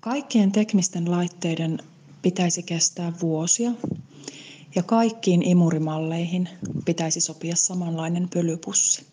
[0.00, 1.78] Kaikkien teknisten laitteiden
[2.22, 3.70] pitäisi kestää vuosia,
[4.74, 6.48] ja kaikkiin imurimalleihin
[6.84, 9.06] pitäisi sopia samanlainen pölypussi.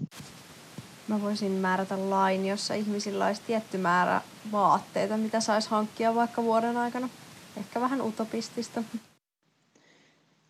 [1.07, 6.77] Mä voisin määrätä lain, jossa ihmisillä olisi tietty määrä vaatteita, mitä saisi hankkia vaikka vuoden
[6.77, 7.09] aikana.
[7.57, 8.83] Ehkä vähän utopistista.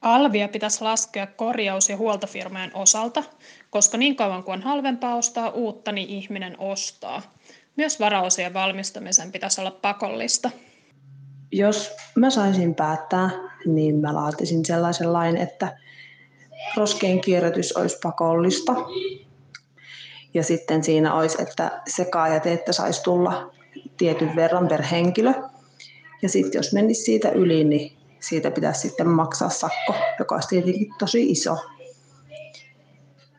[0.01, 3.23] Alvia pitäisi laskea korjaus- ja huoltofirmojen osalta,
[3.69, 7.21] koska niin kauan kuin on halvempaa ostaa uutta, niin ihminen ostaa.
[7.75, 10.51] Myös varaosien valmistamisen pitäisi olla pakollista.
[11.57, 13.29] Jos mä saisin päättää,
[13.65, 15.77] niin mä laatisin sellaisen lain, että
[16.77, 18.75] roskien kierrätys olisi pakollista.
[20.33, 23.51] Ja sitten siinä olisi, että sekajätettä saisi tulla
[23.97, 25.33] tietyn verran per henkilö.
[26.21, 30.89] Ja sitten jos menisi siitä yli, niin siitä pitäisi sitten maksaa sakko, joka olisi tietenkin
[30.99, 31.57] tosi iso.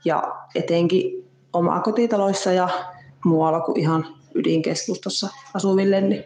[0.04, 0.22] Ja
[0.54, 2.68] etenkin omakotitaloissa ja
[3.24, 6.24] muualla kuin ihan ydinkeskustossa asuville, niin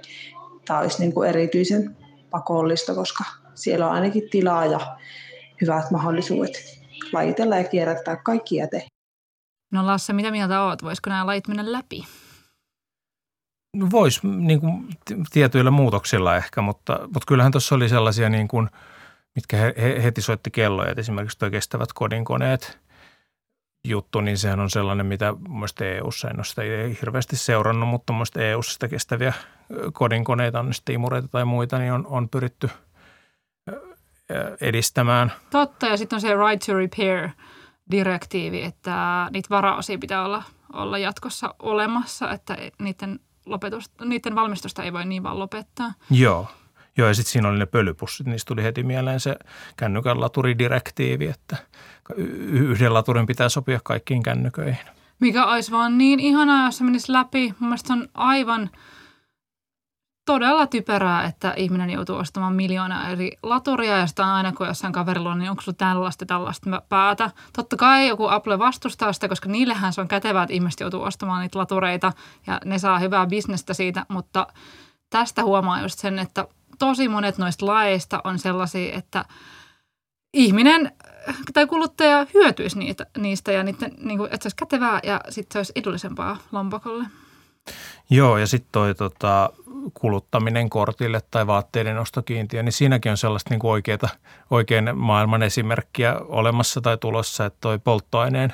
[0.71, 1.97] tämä olisi niin kuin erityisen
[2.31, 4.97] pakollista, koska siellä on ainakin tilaa ja
[5.61, 6.81] hyvät mahdollisuudet
[7.13, 8.87] lajitella ja kierrättää kaikki jäte.
[9.73, 10.83] No Lasse, mitä mieltä oot?
[10.83, 12.05] Voisiko nämä lait mennä läpi?
[13.77, 14.89] No Voisi niin kuin,
[15.33, 18.69] tietyillä muutoksilla ehkä, mutta, mutta kyllähän tuossa oli sellaisia, niin kuin,
[19.35, 22.79] mitkä he, he, heti soitti kelloja, että esimerkiksi tuo kestävät kodinkoneet
[23.85, 26.63] juttu, niin sehän on sellainen, mitä mielestäni EU-ssa, en ole sitä
[27.03, 29.33] hirveästi seurannut, mutta mielestäni EU-ssa sitä kestäviä
[29.93, 32.71] kodinkoneita, on sitten imureita tai muita, niin on, on pyritty
[34.61, 35.33] edistämään.
[35.51, 37.29] Totta, ja sitten on se right to repair
[37.91, 44.93] direktiivi, että niitä varaosia pitää olla, olla jatkossa olemassa, että niiden, lopetusta, niiden valmistusta ei
[44.93, 45.93] voi niin vaan lopettaa.
[46.11, 46.49] Joo.
[46.97, 48.27] Joo, ja sitten siinä oli ne pölypussit.
[48.27, 49.37] Niistä tuli heti mieleen se
[49.77, 51.57] kännykän laturidirektiivi, että
[52.47, 54.87] yhden laturin pitää sopia kaikkiin kännyköihin.
[55.21, 57.55] Mikä olisi vaan niin ihanaa, jos se menisi läpi.
[57.59, 58.71] Mun mielestä se on aivan
[60.25, 65.31] todella typerää, että ihminen joutuu ostamaan miljoonaa eri laturia ja sitä aina kun jossain kaverilla
[65.31, 67.31] on, niin onko sulla tällaista tällaista päätä.
[67.57, 71.41] Totta kai joku Apple vastustaa sitä, koska niillähän se on kätevää, että ihmiset joutuu ostamaan
[71.41, 72.13] niitä latureita
[72.47, 74.47] ja ne saa hyvää bisnestä siitä, mutta
[75.11, 76.47] tästä huomaa just sen, että
[76.79, 79.25] tosi monet noista laeista on sellaisia, että
[80.35, 80.93] ihminen
[81.53, 85.53] tai kuluttaja hyötyisi niitä, niistä ja niiden, niin kuin, että se olisi kätevää ja sitten
[85.53, 87.05] se olisi edullisempaa lompakolle.
[88.11, 89.51] Joo, ja sitten toi tota,
[89.95, 94.09] kuluttaminen kortille tai vaatteiden ostokiintiö, niin siinäkin on sellaista niin oikeata,
[94.51, 98.53] oikein maailman esimerkkiä olemassa tai tulossa, että toi polttoaineen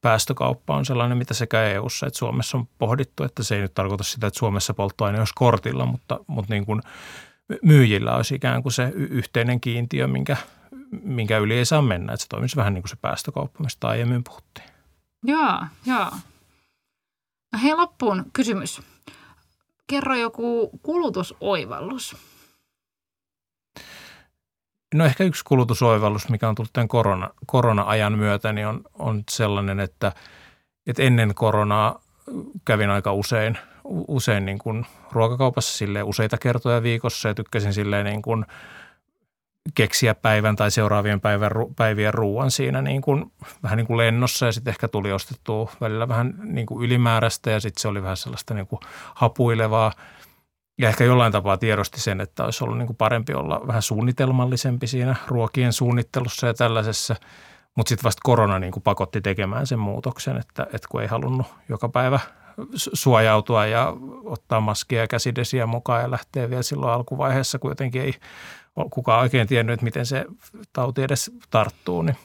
[0.00, 4.04] päästökauppa on sellainen, mitä sekä EU-ssa että Suomessa on pohdittu, että se ei nyt tarkoita
[4.04, 6.82] sitä, että Suomessa polttoaine olisi kortilla, mutta, mutta niin kuin
[7.62, 10.36] myyjillä olisi ikään kuin se yhteinen kiintiö, minkä,
[11.02, 14.24] minkä yli ei saa mennä, että se toimisi vähän niin kuin se päästökauppa, mistä aiemmin
[14.24, 14.68] puhuttiin.
[15.24, 16.10] Joo, joo.
[17.62, 18.82] Hei loppuun kysymys.
[19.86, 22.16] Kerro joku kulutusoivallus.
[24.94, 29.80] No ehkä yksi kulutusoivallus, mikä on tullut tämän korona, korona-ajan myötä, niin on, on sellainen,
[29.80, 30.12] että,
[30.86, 32.00] että ennen koronaa
[32.64, 38.22] kävin aika usein, usein niin kuin ruokakaupassa sille useita kertoja viikossa ja tykkäsin silleen niin
[38.22, 38.46] kuin–
[39.74, 44.52] keksiä päivän tai seuraavien päivän, päivien ruuan siinä niin kuin, vähän niin kuin lennossa ja
[44.52, 48.54] sitten ehkä tuli ostettua välillä vähän niin kuin ylimääräistä ja sitten se oli vähän sellaista
[48.54, 48.80] niin kuin
[49.14, 49.92] hapuilevaa.
[50.78, 54.86] Ja ehkä jollain tapaa tiedosti sen, että olisi ollut niin kuin parempi olla vähän suunnitelmallisempi
[54.86, 57.16] siinä ruokien suunnittelussa ja tällaisessa.
[57.76, 61.46] Mutta sitten vasta korona niin kuin pakotti tekemään sen muutoksen, että, että kun ei halunnut
[61.68, 62.20] joka päivä
[62.76, 63.92] suojautua ja
[64.24, 68.14] ottaa maskia ja käsidesiä mukaan ja lähteä vielä silloin alkuvaiheessa, kun jotenkin ei
[68.90, 70.24] kukaan oikein tiennyt, miten se
[70.72, 72.02] tauti edes tarttuu.
[72.02, 72.16] Niin.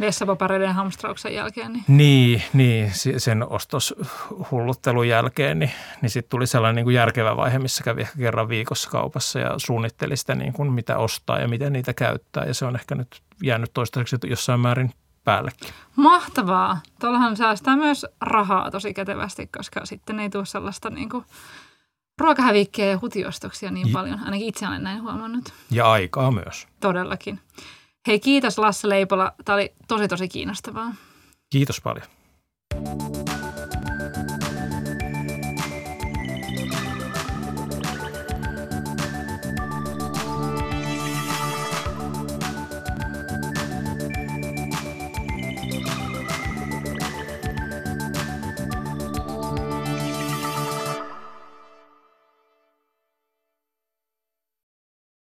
[0.00, 1.72] Vessapapareiden hamstrauksen jälkeen.
[1.72, 5.70] Niin, niin, niin sen ostoshulluttelun jälkeen, niin,
[6.02, 9.54] niin sitten tuli sellainen niin kuin järkevä vaihe, missä kävi ehkä kerran viikossa kaupassa ja
[9.56, 12.44] suunnitteli sitä, niin kuin mitä ostaa ja miten niitä käyttää.
[12.44, 14.90] Ja se on ehkä nyt jäänyt toistaiseksi jossain määrin
[15.24, 15.68] päällekin.
[15.96, 16.80] Mahtavaa.
[17.00, 21.24] Tuollahan säästää myös rahaa tosi kätevästi, koska sitten ei tule sellaista niin kuin
[22.20, 23.92] ruokahävikkiä ja hutiostoksia niin ja.
[23.92, 24.20] paljon.
[24.24, 25.52] Ainakin itse olen näin huomannut.
[25.70, 26.68] Ja aikaa myös.
[26.80, 27.40] Todellakin.
[28.06, 29.32] Hei kiitos Lasse Leipola.
[29.44, 30.94] Tämä oli tosi tosi kiinnostavaa.
[31.50, 32.06] Kiitos paljon.